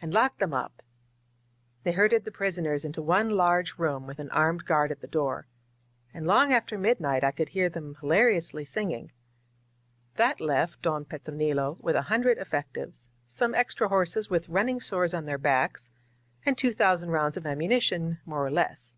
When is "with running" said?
14.30-14.80